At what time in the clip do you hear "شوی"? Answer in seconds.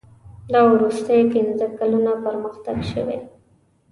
2.91-3.19